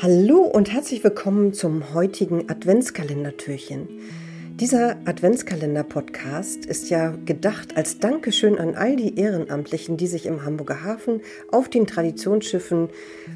Hallo 0.00 0.42
und 0.42 0.72
herzlich 0.72 1.02
willkommen 1.02 1.52
zum 1.52 1.92
heutigen 1.92 2.48
Adventskalendertürchen. 2.48 3.88
Dieser 4.54 4.96
Adventskalender-Podcast 5.04 6.66
ist 6.66 6.88
ja 6.88 7.16
gedacht 7.24 7.76
als 7.76 7.98
Dankeschön 7.98 8.58
an 8.58 8.76
all 8.76 8.94
die 8.94 9.18
Ehrenamtlichen, 9.18 9.96
die 9.96 10.06
sich 10.06 10.26
im 10.26 10.44
Hamburger 10.44 10.84
Hafen 10.84 11.20
auf 11.50 11.68
den 11.68 11.88
Traditionsschiffen 11.88 12.90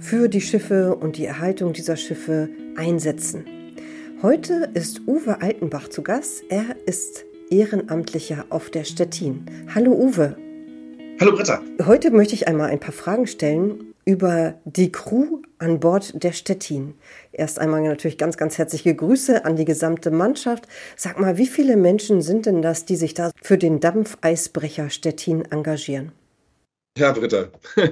für 0.00 0.26
die 0.26 0.40
Schiffe 0.40 0.96
und 0.96 1.16
die 1.16 1.26
Erhaltung 1.26 1.74
dieser 1.74 1.96
Schiffe 1.96 2.48
einsetzen. 2.74 3.44
Heute 4.20 4.68
ist 4.74 5.02
Uwe 5.06 5.40
Altenbach 5.40 5.86
zu 5.86 6.02
Gast. 6.02 6.42
Er 6.48 6.74
ist 6.86 7.24
Ehrenamtlicher 7.50 8.46
auf 8.50 8.68
der 8.70 8.82
Stettin. 8.82 9.46
Hallo 9.72 9.92
Uwe. 9.92 10.36
Hallo 11.20 11.36
Britta. 11.36 11.62
Heute 11.86 12.10
möchte 12.10 12.34
ich 12.34 12.48
einmal 12.48 12.70
ein 12.70 12.80
paar 12.80 12.90
Fragen 12.90 13.28
stellen 13.28 13.94
über 14.08 14.58
die 14.64 14.90
Crew 14.90 15.42
an 15.58 15.80
Bord 15.80 16.22
der 16.22 16.32
Stettin. 16.32 16.94
Erst 17.30 17.58
einmal 17.58 17.82
natürlich 17.82 18.16
ganz, 18.16 18.38
ganz 18.38 18.56
herzliche 18.56 18.94
Grüße 18.94 19.44
an 19.44 19.56
die 19.56 19.66
gesamte 19.66 20.10
Mannschaft. 20.10 20.66
Sag 20.96 21.20
mal, 21.20 21.36
wie 21.36 21.46
viele 21.46 21.76
Menschen 21.76 22.22
sind 22.22 22.46
denn 22.46 22.62
das, 22.62 22.86
die 22.86 22.96
sich 22.96 23.12
da 23.12 23.32
für 23.42 23.58
den 23.58 23.80
Dampfeisbrecher 23.80 24.88
Stettin 24.88 25.44
engagieren? 25.44 26.12
Ja, 26.96 27.12
Britta. 27.12 27.50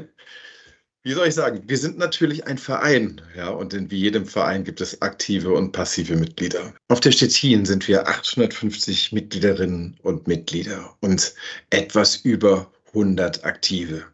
Wie 1.03 1.13
soll 1.13 1.29
ich 1.29 1.35
sagen? 1.35 1.63
Wir 1.67 1.77
sind 1.77 1.99
natürlich 1.99 2.47
ein 2.47 2.57
Verein, 2.57 3.21
ja, 3.37 3.51
und 3.51 3.75
in 3.75 3.91
wie 3.91 3.99
jedem 3.99 4.27
Verein 4.27 4.65
gibt 4.65 4.81
es 4.81 5.03
aktive 5.03 5.53
und 5.53 5.71
passive 5.71 6.17
Mitglieder. 6.17 6.75
Auf 6.89 6.99
der 7.01 7.13
Stettin 7.13 7.65
sind 7.65 7.87
wir 7.87 8.09
850 8.09 9.13
Mitgliederinnen 9.13 9.99
und 10.03 10.27
Mitglieder 10.27 10.97
und 11.01 11.35
etwas 11.71 12.17
über 12.17 12.73
100 12.89 13.45
Aktive. 13.45 14.05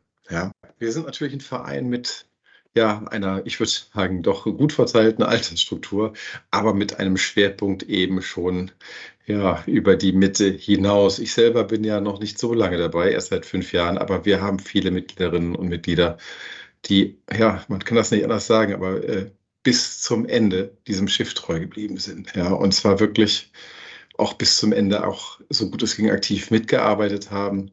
Wir 0.82 0.90
sind 0.90 1.06
natürlich 1.06 1.32
ein 1.32 1.40
Verein 1.40 1.88
mit 1.88 2.26
ja, 2.74 3.04
einer, 3.08 3.46
ich 3.46 3.60
würde 3.60 3.70
sagen, 3.70 4.24
doch 4.24 4.44
gut 4.44 4.72
verteilten 4.72 5.22
Altersstruktur, 5.22 6.12
aber 6.50 6.74
mit 6.74 6.98
einem 6.98 7.16
Schwerpunkt 7.16 7.84
eben 7.84 8.20
schon 8.20 8.72
ja, 9.26 9.62
über 9.66 9.94
die 9.94 10.12
Mitte 10.12 10.50
hinaus. 10.50 11.20
Ich 11.20 11.34
selber 11.34 11.62
bin 11.62 11.84
ja 11.84 12.00
noch 12.00 12.18
nicht 12.18 12.36
so 12.36 12.52
lange 12.52 12.78
dabei, 12.78 13.12
erst 13.12 13.28
seit 13.28 13.46
fünf 13.46 13.72
Jahren, 13.72 13.96
aber 13.96 14.24
wir 14.24 14.40
haben 14.40 14.58
viele 14.58 14.90
Mitgliederinnen 14.90 15.54
und 15.54 15.68
Mitglieder, 15.68 16.18
die, 16.86 17.22
ja, 17.32 17.64
man 17.68 17.84
kann 17.84 17.96
das 17.96 18.10
nicht 18.10 18.24
anders 18.24 18.48
sagen, 18.48 18.74
aber 18.74 19.04
äh, 19.08 19.30
bis 19.62 20.00
zum 20.00 20.26
Ende 20.26 20.76
diesem 20.88 21.06
Schiff 21.06 21.34
treu 21.34 21.60
geblieben 21.60 21.98
sind. 21.98 22.34
Ja, 22.34 22.48
und 22.52 22.74
zwar 22.74 22.98
wirklich 22.98 23.52
auch 24.18 24.34
bis 24.34 24.56
zum 24.56 24.72
Ende 24.72 25.06
auch 25.06 25.40
so 25.48 25.70
gut 25.70 25.84
es 25.84 25.96
ging 25.96 26.10
aktiv 26.10 26.50
mitgearbeitet 26.50 27.30
haben. 27.30 27.70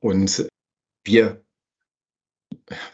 Und 0.00 0.46
wir, 1.04 1.45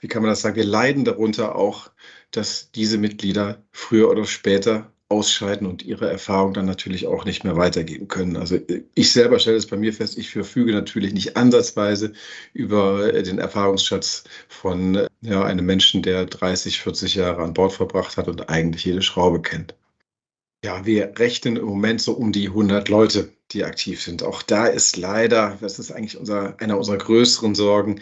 wie 0.00 0.08
kann 0.08 0.22
man 0.22 0.30
das 0.30 0.42
sagen, 0.42 0.56
wir 0.56 0.64
leiden 0.64 1.04
darunter 1.04 1.56
auch, 1.56 1.90
dass 2.30 2.70
diese 2.72 2.98
Mitglieder 2.98 3.62
früher 3.72 4.10
oder 4.10 4.24
später 4.24 4.92
ausscheiden 5.12 5.66
und 5.66 5.82
ihre 5.82 6.10
Erfahrung 6.10 6.54
dann 6.54 6.64
natürlich 6.64 7.06
auch 7.06 7.26
nicht 7.26 7.44
mehr 7.44 7.56
weitergeben 7.56 8.08
können. 8.08 8.36
Also 8.36 8.58
ich 8.94 9.12
selber 9.12 9.38
stelle 9.38 9.58
es 9.58 9.66
bei 9.66 9.76
mir 9.76 9.92
fest, 9.92 10.16
ich 10.16 10.30
verfüge 10.30 10.72
natürlich 10.72 11.12
nicht 11.12 11.36
ansatzweise 11.36 12.14
über 12.54 13.12
den 13.12 13.38
Erfahrungsschatz 13.38 14.24
von 14.48 15.06
ja, 15.20 15.44
einem 15.44 15.66
Menschen, 15.66 16.02
der 16.02 16.24
30, 16.24 16.80
40 16.80 17.14
Jahre 17.16 17.42
an 17.42 17.52
Bord 17.52 17.74
verbracht 17.74 18.16
hat 18.16 18.28
und 18.28 18.48
eigentlich 18.48 18.86
jede 18.86 19.02
Schraube 19.02 19.42
kennt. 19.42 19.74
Ja, 20.64 20.86
wir 20.86 21.18
rechnen 21.18 21.56
im 21.56 21.64
Moment 21.66 22.00
so 22.00 22.12
um 22.12 22.32
die 22.32 22.46
100 22.46 22.88
Leute, 22.88 23.32
die 23.50 23.64
aktiv 23.64 24.00
sind. 24.00 24.22
Auch 24.22 24.42
da 24.42 24.66
ist 24.66 24.96
leider, 24.96 25.58
das 25.60 25.78
ist 25.78 25.90
eigentlich 25.90 26.16
unser, 26.16 26.58
einer 26.60 26.78
unserer 26.78 26.98
größeren 26.98 27.54
Sorgen, 27.54 28.00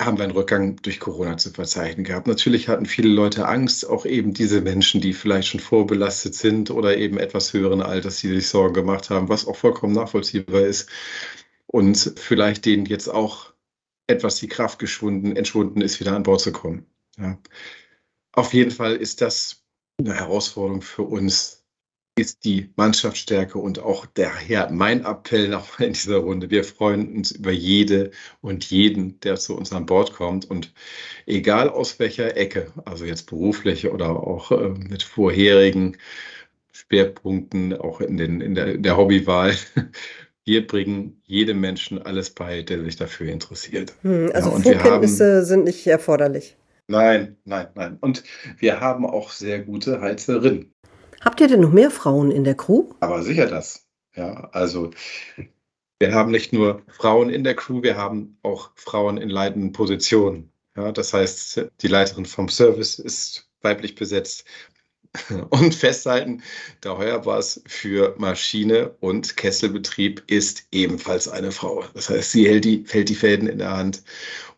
haben 0.00 0.18
wir 0.18 0.24
einen 0.24 0.32
Rückgang 0.32 0.76
durch 0.82 1.00
Corona 1.00 1.36
zu 1.36 1.50
verzeichnen 1.50 2.04
gehabt. 2.04 2.26
Natürlich 2.26 2.68
hatten 2.68 2.86
viele 2.86 3.08
Leute 3.08 3.46
Angst, 3.46 3.88
auch 3.88 4.06
eben 4.06 4.32
diese 4.34 4.60
Menschen, 4.60 5.00
die 5.00 5.12
vielleicht 5.12 5.48
schon 5.48 5.60
vorbelastet 5.60 6.34
sind 6.34 6.70
oder 6.70 6.96
eben 6.96 7.18
etwas 7.18 7.52
höheren 7.52 7.82
Alters, 7.82 8.18
die 8.18 8.28
sich 8.28 8.48
Sorgen 8.48 8.74
gemacht 8.74 9.10
haben, 9.10 9.28
was 9.28 9.46
auch 9.46 9.56
vollkommen 9.56 9.94
nachvollziehbar 9.94 10.62
ist. 10.62 10.88
Und 11.66 12.14
vielleicht 12.16 12.66
denen 12.66 12.86
jetzt 12.86 13.08
auch 13.08 13.52
etwas 14.06 14.36
die 14.36 14.48
Kraft 14.48 14.78
geschwunden, 14.78 15.36
entschwunden 15.36 15.80
ist, 15.80 16.00
wieder 16.00 16.14
an 16.14 16.22
Bord 16.22 16.40
zu 16.40 16.52
kommen. 16.52 16.86
Ja. 17.18 17.38
Auf 18.32 18.52
jeden 18.52 18.70
Fall 18.70 18.96
ist 18.96 19.20
das 19.20 19.64
eine 19.98 20.14
Herausforderung 20.14 20.82
für 20.82 21.02
uns, 21.02 21.63
ist 22.16 22.44
die 22.44 22.70
Mannschaftsstärke 22.76 23.58
und 23.58 23.80
auch 23.80 24.06
daher 24.06 24.70
mein 24.70 25.04
Appell 25.04 25.48
nochmal 25.48 25.88
in 25.88 25.94
dieser 25.94 26.18
Runde. 26.18 26.50
Wir 26.50 26.62
freuen 26.62 27.16
uns 27.16 27.32
über 27.32 27.50
jede 27.50 28.12
und 28.40 28.64
jeden, 28.70 29.18
der 29.20 29.36
zu 29.36 29.56
uns 29.56 29.72
an 29.72 29.86
Bord 29.86 30.12
kommt 30.12 30.48
und 30.48 30.72
egal 31.26 31.68
aus 31.68 31.98
welcher 31.98 32.36
Ecke, 32.36 32.70
also 32.84 33.04
jetzt 33.04 33.28
beruflich 33.28 33.88
oder 33.88 34.10
auch 34.10 34.52
äh, 34.52 34.68
mit 34.68 35.02
vorherigen 35.02 35.96
Schwerpunkten, 36.72 37.76
auch 37.76 38.00
in, 38.00 38.16
den, 38.16 38.40
in 38.40 38.54
der, 38.54 38.78
der 38.78 38.96
Hobbywahl, 38.96 39.54
wir 40.44 40.66
bringen 40.66 41.20
jedem 41.24 41.60
Menschen 41.60 42.00
alles 42.00 42.30
bei, 42.30 42.62
der 42.62 42.84
sich 42.84 42.96
dafür 42.96 43.32
interessiert. 43.32 43.92
Hm, 44.02 44.30
also 44.32 44.50
ja, 44.50 44.60
Vorkenntnisse 44.60 45.36
haben, 45.36 45.44
sind 45.44 45.64
nicht 45.64 45.86
erforderlich. 45.86 46.56
Nein, 46.86 47.36
nein, 47.44 47.68
nein. 47.74 47.96
Und 48.00 48.22
wir 48.58 48.80
haben 48.80 49.06
auch 49.06 49.30
sehr 49.30 49.60
gute 49.60 50.00
Heizerinnen. 50.00 50.74
Habt 51.24 51.40
ihr 51.40 51.48
denn 51.48 51.60
noch 51.60 51.72
mehr 51.72 51.90
Frauen 51.90 52.30
in 52.30 52.44
der 52.44 52.54
Crew? 52.54 52.90
Aber 53.00 53.22
sicher 53.22 53.46
das. 53.46 53.86
Ja, 54.14 54.48
also 54.52 54.90
wir 55.98 56.12
haben 56.12 56.30
nicht 56.30 56.52
nur 56.52 56.82
Frauen 56.88 57.30
in 57.30 57.44
der 57.44 57.54
Crew, 57.54 57.82
wir 57.82 57.96
haben 57.96 58.36
auch 58.42 58.70
Frauen 58.74 59.16
in 59.16 59.30
leitenden 59.30 59.72
Positionen. 59.72 60.52
Ja, 60.76 60.92
das 60.92 61.14
heißt, 61.14 61.66
die 61.80 61.88
Leiterin 61.88 62.26
vom 62.26 62.48
Service 62.48 62.98
ist 62.98 63.48
weiblich 63.62 63.94
besetzt. 63.94 64.44
Und 65.50 65.74
festhalten, 65.74 66.42
der 66.82 66.98
Heuerbass 66.98 67.62
für 67.66 68.16
Maschine 68.18 68.90
und 68.98 69.36
Kesselbetrieb 69.36 70.24
ist 70.26 70.66
ebenfalls 70.72 71.28
eine 71.28 71.52
Frau. 71.52 71.84
Das 71.94 72.10
heißt, 72.10 72.32
sie 72.32 72.48
hält 72.48 72.64
die, 72.64 72.84
hält 72.88 73.08
die 73.08 73.14
Fäden 73.14 73.46
in 73.46 73.58
der 73.58 73.76
Hand 73.76 74.02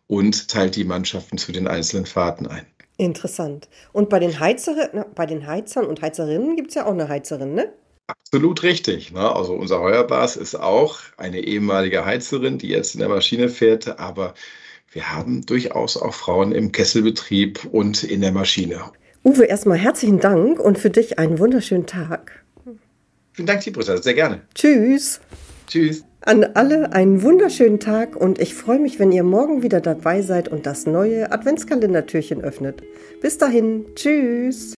und 0.07 0.49
teilt 0.49 0.77
die 0.77 0.85
Mannschaften 0.85 1.37
zu 1.37 1.53
den 1.53 1.69
einzelnen 1.69 2.07
Fahrten 2.07 2.47
ein. 2.47 2.67
Interessant. 2.97 3.69
Und 3.93 4.09
bei 4.09 4.19
den, 4.19 4.41
Heizer, 4.41 5.05
bei 5.15 5.27
den 5.27 5.47
Heizern 5.47 5.87
und 5.87 6.01
Heizerinnen 6.01 6.57
gibt 6.57 6.71
es 6.71 6.75
ja 6.77 6.87
auch 6.87 6.93
eine 6.93 7.09
Heizerin, 7.09 7.55
ne? 7.55 7.73
Absolut 8.07 8.63
richtig. 8.63 9.13
Ne? 9.13 9.35
Also 9.35 9.55
unser 9.55 9.81
Heuerbas 9.81 10.37
ist 10.37 10.55
auch 10.55 10.99
eine 11.17 11.41
ehemalige 11.41 12.05
Heizerin, 12.05 12.59
die 12.59 12.69
jetzt 12.69 12.95
in 12.95 13.01
der 13.01 13.09
Maschine 13.09 13.49
fährt, 13.49 13.99
aber 13.99 14.35
wir 14.93 15.13
haben 15.13 15.45
durchaus 15.45 15.97
auch 15.97 16.15
Frauen 16.15 16.53
im 16.53 16.73
Kesselbetrieb 16.73 17.65
und 17.73 18.05
in 18.05 18.21
der 18.21 18.33
Maschine. 18.33 18.81
Uwe, 19.25 19.45
erstmal 19.45 19.79
herzlichen 19.79 20.21
Dank 20.21 20.61
und 20.61 20.79
für 20.79 20.91
dich 20.91 21.19
einen 21.19 21.39
wunderschönen 21.41 21.87
Tag. 21.87 22.45
Vielen 23.33 23.47
Dank, 23.47 23.61
Tibrita, 23.61 24.01
sehr 24.01 24.15
gerne. 24.15 24.41
Tschüss. 24.55 25.21
Tschüss. 25.67 26.05
An 26.27 26.43
alle 26.55 26.93
einen 26.93 27.23
wunderschönen 27.23 27.79
Tag 27.79 28.17
und 28.17 28.41
ich 28.41 28.57
freue 28.57 28.81
mich, 28.81 28.99
wenn 28.99 29.13
ihr 29.13 29.23
morgen 29.23 29.63
wieder 29.63 29.81
dabei 29.81 30.23
seid 30.23 30.49
und 30.49 30.67
das 30.67 30.85
neue 30.85 31.31
Adventskalendertürchen 31.31 32.43
öffnet. 32.43 32.83
Bis 33.21 33.39
dahin, 33.39 33.87
tschüss. 33.95 34.75